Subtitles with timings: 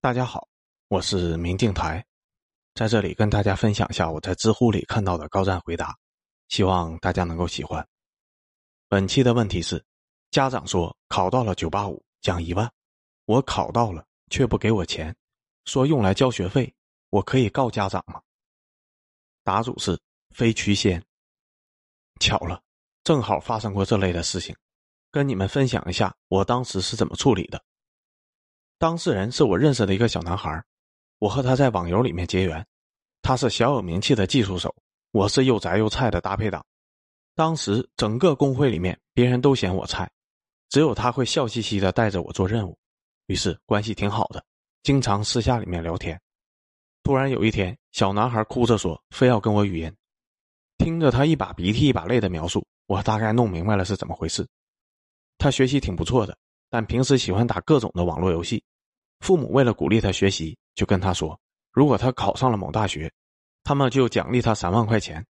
[0.00, 0.46] 大家好，
[0.86, 2.06] 我是明镜台，
[2.74, 5.92] 在这里跟大家分享一下我在知乎里看到的高赞回答，
[6.46, 7.84] 希望大家能够喜欢。
[8.88, 9.84] 本期的问题是：
[10.30, 12.72] 家长说考到了九八五奖一万，
[13.24, 15.12] 我考到了却不给我钱，
[15.64, 16.72] 说用来交学费，
[17.10, 18.22] 我可以告家长吗？
[19.42, 21.04] 答主是非曲仙。
[22.20, 22.62] 巧了，
[23.02, 24.54] 正好发生过这类的事情，
[25.10, 27.60] 跟你们分享一下我当时是怎么处理的。
[28.78, 30.62] 当事人是我认识的一个小男孩，
[31.18, 32.64] 我和他在网游里面结缘，
[33.22, 34.72] 他是小有名气的技术手，
[35.10, 36.64] 我是又宅又菜的搭配党。
[37.34, 40.08] 当时整个公会里面，别人都嫌我菜，
[40.68, 42.78] 只有他会笑嘻嘻的带着我做任务，
[43.26, 44.44] 于是关系挺好的，
[44.84, 46.16] 经常私下里面聊天。
[47.02, 49.92] 突然有一天，小男孩哭着说非要跟我语音，
[50.76, 54.46] 听着他一把鼻涕一把泪的描述，我大概弄明白了是怎么回事。
[55.36, 56.38] 他学习挺不错的。
[56.70, 58.62] 但平时喜欢打各种的网络游戏，
[59.20, 61.38] 父母为了鼓励他学习，就跟他说，
[61.72, 63.12] 如果他考上了某大学，
[63.64, 65.24] 他们就奖励他三万块钱。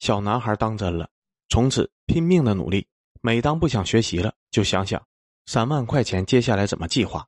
[0.00, 1.08] 小男孩当真了，
[1.48, 2.86] 从此拼命的努力。
[3.20, 5.04] 每当不想学习了，就想想
[5.46, 7.26] 三万块钱接下来怎么计划。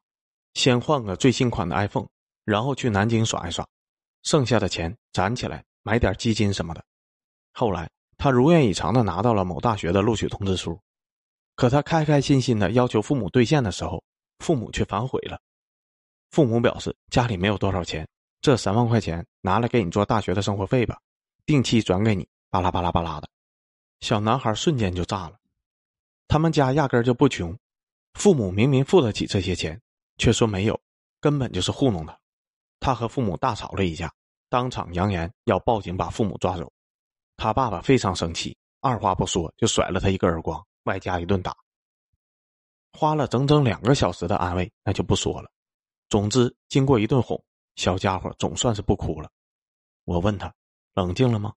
[0.54, 2.06] 先换个最新款的 iPhone，
[2.44, 3.66] 然后去南京耍一耍，
[4.22, 6.84] 剩下的钱攒起来买点基金什么的。
[7.52, 10.80] 后来他如愿以偿的拿到了某大学的录取通知书。
[11.56, 14.02] 可他开开心心的要求父母兑现的时候，
[14.40, 15.40] 父母却反悔了。
[16.30, 18.08] 父母表示家里没有多少钱，
[18.40, 20.98] 这三万块钱拿来给你做大学的生活费吧，
[21.46, 23.28] 定期转给你，巴拉巴拉巴拉的。
[24.00, 25.38] 小男孩瞬间就炸了。
[26.26, 27.56] 他们家压根就不穷，
[28.14, 29.80] 父母明明付得起这些钱，
[30.16, 30.80] 却说没有，
[31.20, 32.18] 根本就是糊弄他。
[32.80, 34.12] 他和父母大吵了一架，
[34.48, 36.72] 当场扬言要报警把父母抓走。
[37.36, 40.64] 他爸爸非常生气，二话不说就甩了他一个耳光。
[40.84, 41.54] 外加一顿打，
[42.92, 45.50] 花了整整两个小时的安慰，那就不说了。
[46.08, 47.42] 总之，经过一顿哄，
[47.76, 49.30] 小家伙总算是不哭了。
[50.04, 50.52] 我问他
[50.94, 51.52] ：“冷静了吗？”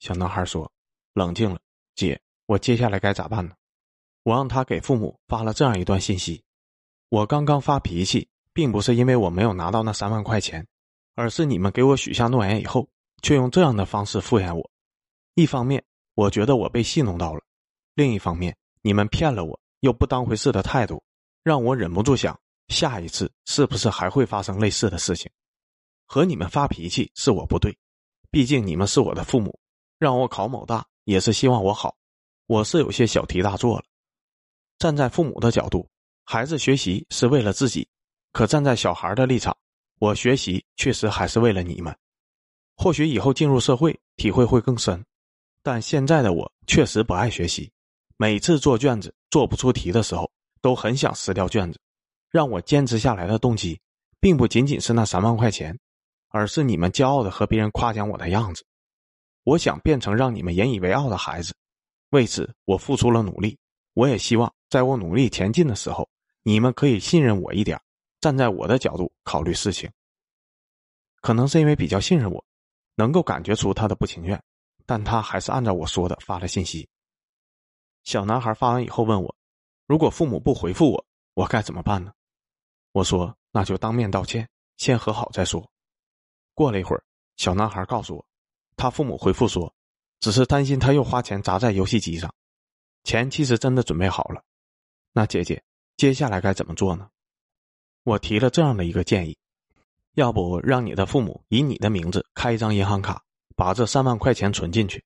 [0.00, 0.70] 小男孩说
[1.14, 1.58] ：“冷静了，
[1.94, 3.54] 姐，我接下来该咋办呢？”
[4.24, 6.42] 我让他给父母发了这样一段信息
[7.10, 10.66] ：“我刚刚发脾气，并不是因为我没有拿到那三万块钱，
[11.14, 12.88] 而是你们给我许下诺言以后，
[13.22, 14.70] 却用这样的方式敷衍我。
[15.34, 17.42] 一方面，我觉得我被戏弄到了。”
[17.94, 21.00] 另一方面，你们骗了我，又不当回事的态度，
[21.44, 22.36] 让我忍不住想，
[22.66, 25.30] 下一次是不是还会发生类似的事情？
[26.06, 27.78] 和你们发脾气是我不对，
[28.28, 29.56] 毕竟你们是我的父母，
[29.96, 31.96] 让我考某大也是希望我好，
[32.48, 33.84] 我是有些小题大做了。
[34.76, 35.88] 站在父母的角度，
[36.24, 37.88] 孩子学习是为了自己，
[38.32, 39.56] 可站在小孩的立场，
[40.00, 41.96] 我学习确实还是为了你们。
[42.76, 45.04] 或许以后进入社会，体会会更深，
[45.62, 47.70] 但现在的我确实不爱学习。
[48.18, 51.78] 每次做卷子做不出题的时候，都很想撕掉卷子。
[52.30, 53.80] 让我坚持下来的动机，
[54.20, 55.78] 并不仅仅是那三万块钱，
[56.28, 58.64] 而是你们骄傲的和别人夸奖我的样子。
[59.44, 61.54] 我想变成让你们引以为傲的孩子，
[62.10, 63.56] 为此我付出了努力。
[63.94, 66.08] 我也希望在我努力前进的时候，
[66.42, 67.80] 你们可以信任我一点，
[68.20, 69.90] 站在我的角度考虑事情。
[71.20, 72.44] 可能是因为比较信任我，
[72.96, 74.42] 能够感觉出他的不情愿，
[74.84, 76.86] 但他还是按照我说的发了信息。
[78.06, 79.34] 小男孩发完以后问我
[79.88, 82.12] ：“如果父母不回复我，我该怎么办呢？”
[82.94, 85.68] 我说：“那就当面道歉，先和好再说。”
[86.54, 87.02] 过了一会儿，
[87.36, 88.24] 小男孩告诉我，
[88.76, 89.74] 他父母回复说
[90.20, 92.32] ：“只是担心他又花钱砸在游戏机上，
[93.02, 94.40] 钱其实真的准备好了。”
[95.12, 95.60] 那姐姐，
[95.96, 97.10] 接下来该怎么做呢？
[98.04, 99.36] 我提了这样的一个建议：
[100.12, 103.24] 要不让你的父母以你的名字开一张银行卡，
[103.56, 105.04] 把这三万块钱存进去，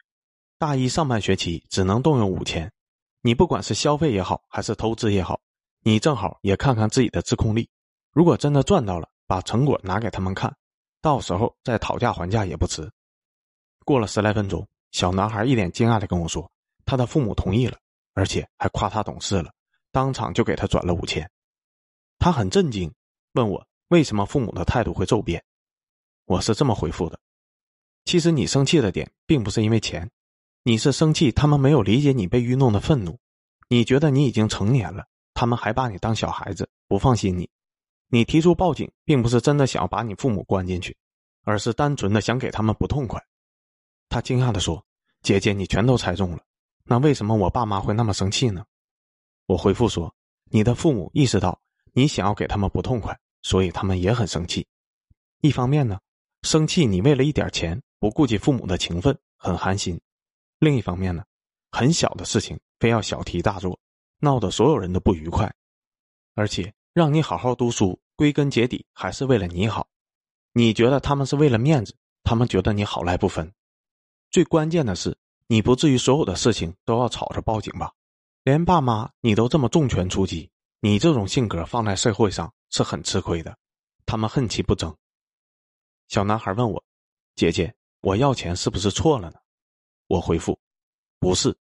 [0.59, 2.71] 大一上半学期只能动用五千。
[3.23, 5.41] 你不管是消费也好，还是投资也好，
[5.83, 7.69] 你正好也看看自己的自控力。
[8.13, 10.57] 如果真的赚到了，把成果拿给他们看，
[11.03, 12.91] 到时候再讨价还价也不迟。
[13.85, 16.51] 过了十来分钟，小男孩一脸惊讶的跟我说
[16.87, 17.79] ：“他的父母同意了，
[18.15, 19.53] 而且还夸他懂事了，
[19.93, 21.31] 当场就给他转了五千。”
[22.19, 22.93] 他很震惊，
[23.33, 25.45] 问我为什么父母的态度会骤变。
[26.25, 27.19] 我是这么回复的
[28.05, 30.11] ：“其实你生气的点并不是因为钱。”
[30.63, 33.19] 你是生气他们没有理解你被愚弄的愤怒，
[33.69, 37.49] 你觉得你已经成年了，他们还把你当小孩子，不放心你。
[38.09, 40.95] 你提出报警，并不是真的想要把你父母关进去，
[41.45, 43.25] 而是单纯的想给他们不痛快。
[44.11, 44.85] 他惊讶的说
[45.23, 46.43] ：“姐姐，你全都猜中了。
[46.85, 48.63] 那为什么我爸妈会那么生气呢？”
[49.47, 50.15] 我回复说
[50.51, 51.59] ：“你的父母意识到
[51.95, 54.67] 你想要给他们不痛快，所以他们也很生气。
[55.41, 55.99] 一方面呢，
[56.43, 59.99] 生气你为了一点钱不顾及父母的情分，很寒心。”
[60.61, 61.25] 另一方面呢，
[61.73, 63.81] 很小的事情非要小题大做，
[64.19, 65.51] 闹得所有人都不愉快，
[66.35, 69.89] 而且让你好好读书，归根结底还是为了你好。
[70.53, 73.51] 你觉得他们是为了面子，他们觉得你好赖不分。
[74.31, 75.17] 最关键的是，
[75.47, 77.91] 你不至于所有的事情都要吵着报警吧？
[78.45, 83.57] 连爸妈你都这么重拳出击，你这种性格放在社会上是很吃亏的。
[84.05, 84.95] 他们恨其不争。
[86.09, 86.85] 小男孩问我
[87.35, 89.39] ：“姐姐，我要钱是不是错了呢？”
[90.11, 90.59] 我回复
[91.21, 91.57] ：“不是。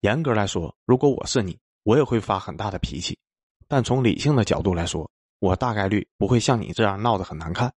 [0.00, 3.18] 严格来说，如果我是你，我也会发很大的脾气。
[3.66, 7.74] 但从理性的角度来说，我大概率不会像你这样闹得很难看。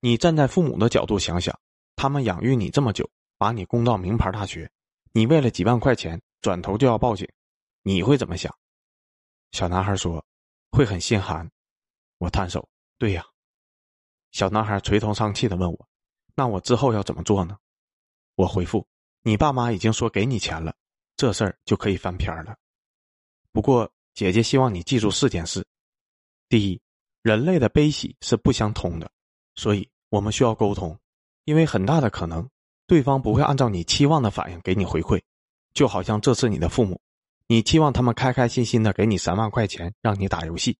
[0.00, 1.58] 你站在父母的角度想想，
[1.96, 4.70] 他们养育你这么久，把你供到名牌大学，
[5.12, 7.26] 你为了几万块钱转头就要报警，
[7.82, 8.54] 你会怎么想？”
[9.52, 10.22] 小男孩说
[10.72, 11.50] ：“会很心寒。”
[12.20, 12.68] 我摊手
[13.00, 13.24] ：“对呀。”
[14.30, 15.88] 小男孩垂头丧气的问我
[16.36, 17.56] ：“那我之后要怎么做呢？”
[18.36, 18.86] 我回复
[19.22, 20.74] ：“你爸妈已经说给你钱了，
[21.16, 22.56] 这事儿就可以翻篇了。
[23.52, 25.66] 不过姐姐希望你记住四件事：
[26.48, 26.80] 第一，
[27.22, 29.10] 人类的悲喜是不相通的，
[29.54, 30.98] 所以我们需要沟通，
[31.44, 32.48] 因为很大的可能
[32.86, 35.20] 对方不会按照你期望的反应给你回馈。
[35.72, 37.00] 就好像这次你的父母，
[37.46, 40.76] 你期望他们开开心心的给你三万块钱让你打游戏，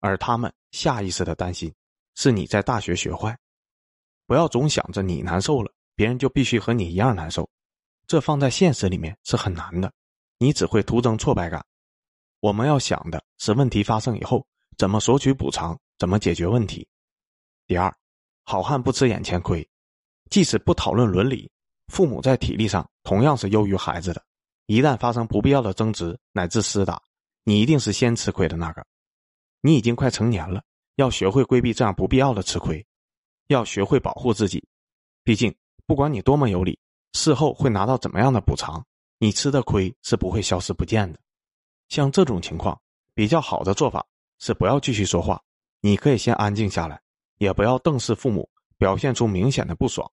[0.00, 1.72] 而他们下意识的担心。”
[2.16, 3.36] 是你在大学学坏，
[4.24, 7.50] 不要总想着你难受了，别人就必须和你一样难受，
[8.06, 9.92] 这放在现实里面是很难的，
[10.38, 11.64] 你只会徒增挫败感。
[12.40, 14.46] 我们要想的是问题发生以后
[14.76, 16.86] 怎么索取补偿，怎么解决问题。
[17.66, 17.94] 第二，
[18.44, 19.66] 好汉不吃眼前亏，
[20.30, 21.50] 即使不讨论伦理，
[21.88, 24.22] 父母在体力上同样是优于孩子的，
[24.66, 27.02] 一旦发生不必要的争执乃至厮打，
[27.44, 28.86] 你一定是先吃亏的那个。
[29.60, 30.62] 你已经快成年了。
[30.96, 32.86] 要学会规避这样不必要的吃亏，
[33.48, 34.64] 要学会保护自己。
[35.24, 35.52] 毕竟，
[35.86, 36.78] 不管你多么有理，
[37.14, 38.84] 事后会拿到怎么样的补偿，
[39.18, 41.18] 你吃的亏是不会消失不见的。
[41.88, 42.78] 像这种情况，
[43.14, 44.04] 比较好的做法
[44.38, 45.40] 是不要继续说话，
[45.80, 47.00] 你可以先安静下来，
[47.38, 50.10] 也不要瞪视父母，表现出明显的不爽。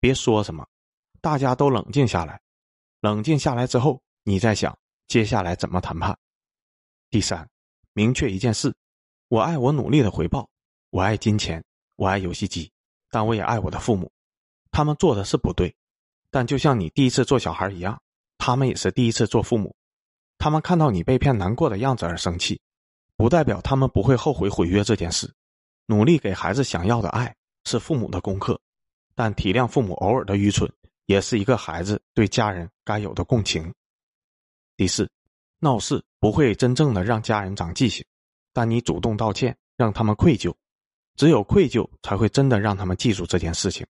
[0.00, 0.66] 别说什么，
[1.20, 2.40] 大家都冷静下来。
[3.00, 6.16] 冷静下来之后，你再想接下来怎么谈判。
[7.08, 7.48] 第三，
[7.92, 8.74] 明确一件事。
[9.28, 10.48] 我爱我努力的回报，
[10.90, 11.64] 我爱金钱，
[11.96, 12.70] 我爱游戏机，
[13.10, 14.10] 但我也爱我的父母。
[14.70, 15.74] 他们做的是不对，
[16.32, 18.00] 但就像你第一次做小孩一样，
[18.38, 19.76] 他们也是第一次做父母。
[20.38, 22.60] 他们看到你被骗难过的样子而生气，
[23.16, 25.32] 不代表他们不会后悔毁约这件事。
[25.86, 27.32] 努力给孩子想要的爱
[27.64, 28.58] 是父母的功课，
[29.14, 30.72] 但体谅父母偶尔的愚蠢，
[31.06, 33.72] 也是一个孩子对家人该有的共情。
[34.76, 35.08] 第四，
[35.58, 38.04] 闹事不会真正的让家人长记性。
[38.54, 40.54] 但你主动道歉，让他们愧疚，
[41.16, 43.86] 只有愧疚才会真的让他们记住这件事情。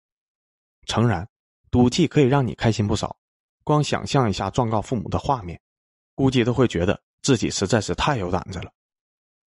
[0.87, 1.28] 诚然，
[1.70, 3.17] 赌气可以让你开心不少，
[3.62, 5.61] 光想象一下状告父母的画面，
[6.14, 8.72] 估计都会觉得自己实在是太有胆子了。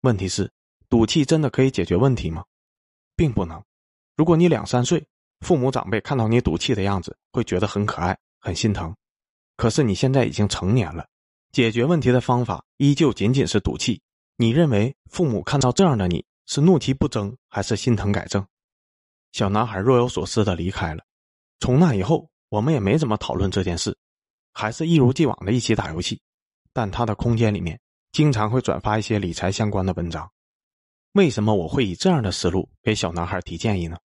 [0.02, 0.50] 问题是，
[0.88, 2.44] 赌气真的可以解决问题吗？
[3.17, 3.62] 并不能。
[4.17, 5.06] 如果你两三岁，
[5.40, 8.94] 父母长辈看到你赌气的样子，会觉得很可爱、很心疼。
[9.56, 11.06] 可是你现在已经成年了，
[11.52, 14.00] 解决问题的方法依旧仅仅是赌气。
[14.37, 18.46] 你认为父母看到这样的你是怒其不争，还是心疼改正？
[19.32, 21.05] 小男孩若有所思的离开了。
[21.60, 23.96] 从那以后，我们也没怎么讨论这件事，
[24.52, 26.20] 还是一如既往的一起打游戏。
[26.72, 27.78] 但他的空间里面
[28.12, 30.30] 经常会转发一些理财相关的文章。
[31.12, 33.96] 为什么我会以这样的思路给小男孩提建议呢？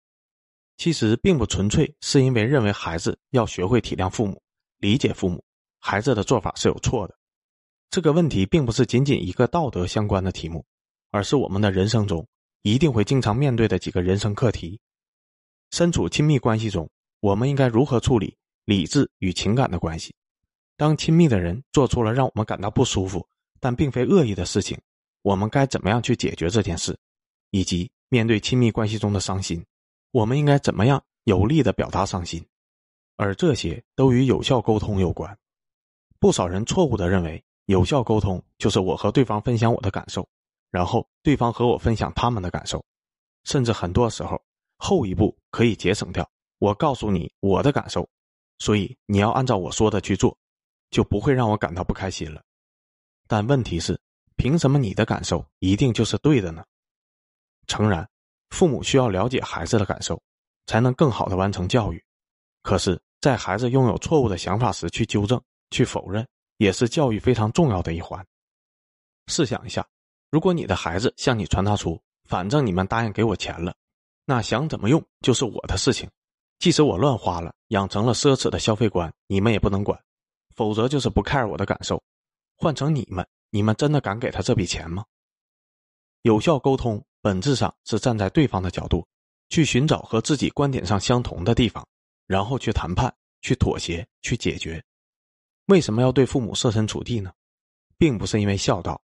[0.77, 4.41] 其实并不纯粹是因为认为孩子要学会体谅父母、
[4.80, 5.44] 理解父母，
[5.80, 7.15] 孩子的做法是有错的。
[7.91, 10.65] 这个问题并不是仅仅一个道德相关的题目，
[11.12, 12.27] 而是我们的人生中
[12.63, 14.80] 一定会经常面对的几个人生课题。
[15.72, 16.89] 身处亲密关系中，
[17.25, 20.13] 我们应该如何处理理智与情感的关系？
[20.77, 23.27] 当亲密的人做出了让我们感到不舒服
[23.60, 24.79] 但并非恶意的事情，
[25.24, 26.96] 我们该怎么样去解决这件事？
[27.50, 29.65] 以及面对亲密关系中的伤心，
[30.12, 32.46] 我们应该怎么样有力的表达伤心？
[33.15, 35.36] 而这些都与有效沟通有关。
[36.20, 37.44] 不少人错误的认为。
[37.65, 40.29] 有效沟通就是我和对方分享我的感受，
[40.70, 42.86] 然后对方和我分享他们的感受，
[43.44, 44.39] 甚至很多时候
[44.77, 46.29] 后一步可以节省掉。
[46.60, 48.08] 我告诉你我的感受，
[48.60, 50.38] 所以你要按照我说的去做，
[50.90, 52.42] 就不会让我感到不开心了。
[53.28, 54.00] 但问题是，
[54.36, 56.64] 凭什么你的感受一定就是对的呢？
[57.68, 58.08] 诚然，
[58.50, 60.22] 父母需要了解孩子的感受，
[60.66, 62.04] 才能更好的完成教育。
[62.62, 66.28] 可是，在孩子拥有错误的想法时，去纠正、去否认。
[66.58, 68.26] 也是教育非常重要的一环。
[69.28, 69.86] 试想一下，
[70.30, 73.76] 如果你的孩子向你传达出“反正你们答应给我钱了，
[74.24, 76.10] 那想怎么用就是我的事情，
[76.60, 80.00] 即使我乱花了，养成了奢侈的消费观，你们也不能管，
[80.56, 82.02] 否则就是不 care 我的感受。”
[82.58, 85.04] 换成你们，你们真的敢给他这笔钱吗？
[86.22, 89.06] 有效沟通本质上是站在对方的角度，
[89.50, 91.86] 去寻找和自己观点上相同的地方，
[92.26, 94.82] 然后去谈判、去妥协、去解决。
[95.66, 97.32] 为什么要对父母设身处地呢？
[97.98, 99.02] 并不是因为孝道，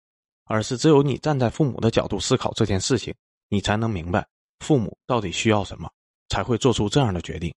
[0.46, 3.13] 而是只有你站在父母的角度思考这件事情，
[3.48, 4.27] 你才能明白
[4.60, 5.91] 父母到底需要什么，
[6.29, 7.53] 才会做出这样的决定。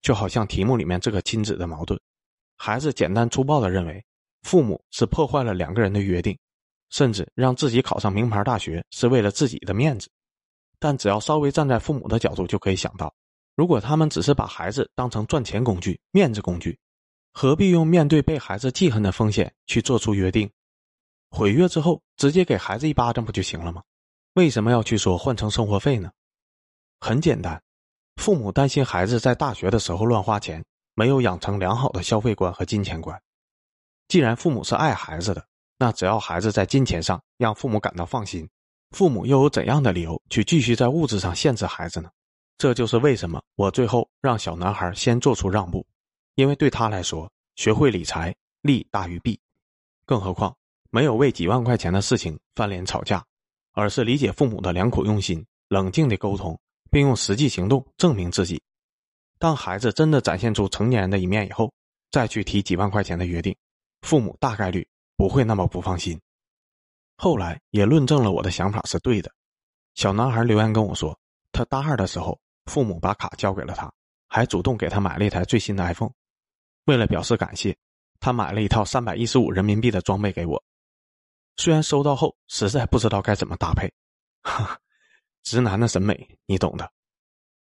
[0.00, 2.00] 就好像题目里面这个亲子的矛盾，
[2.56, 4.02] 孩子简单粗暴的认为
[4.42, 6.38] 父母是破坏了两个人的约定。
[6.92, 10.10] 甚至让自己考上名牌大学是为了自己的面子，
[10.80, 13.14] 但只要稍微站在父母的角度，就可以想到，
[13.54, 16.76] 如果他们只是把孩子当成赚钱工具、面子工具，
[17.32, 20.50] 何必用面对被孩子记恨的风险去做出约定？
[21.30, 23.84] 毁约之后直接给孩子一巴掌不就行了吗？
[24.32, 26.10] 为什么要去说换成生活费呢？
[26.98, 27.62] 很简单，
[28.20, 30.62] 父母担心孩子在大学的时候乱花钱，
[30.94, 33.18] 没有养成良好的消费观和金钱观。
[34.08, 35.44] 既然父母是爱孩子的。
[35.78, 38.46] 那只要孩子在金钱上让父母感到放心，
[38.90, 42.10] 父母又有怎样的理由去继续在物质上限制孩子呢？
[42.58, 45.86] 这就是为什么我最后让小男孩先做出让步，
[46.34, 49.40] 因为对他来说，学会理财利大于弊。
[50.04, 50.54] 更何况
[50.90, 53.24] 没有为几万块钱的事情翻脸吵架，
[53.72, 56.60] 而是理解父母的良苦用心，冷静的沟通，
[56.90, 58.62] 并用实际行动证明自己。
[59.38, 61.72] 当孩子真的展现出成年人的一面以后，
[62.10, 63.56] 再去提几万块钱的约定，
[64.02, 64.86] 父母大概率。
[65.16, 66.18] 不会那么不放心。
[67.18, 69.30] 后来也论证了我的想法是对的。
[69.94, 71.14] 小男孩留言跟我说，
[71.52, 73.92] 他大二的时候，父母把卡交给了他，
[74.28, 76.12] 还主动给他买了一台最新的 iPhone。
[76.86, 77.76] 为了表示感谢，
[78.18, 80.64] 他买了一套三百一十五人民币的装备给我。
[81.58, 83.92] 虽然收到后实在不知道该怎么搭配，
[84.42, 84.80] 哈，
[85.42, 86.90] 直男的审美你懂的。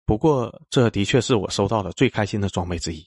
[0.04, 3.06] 不过这的确是我收到的最开心的装备之一。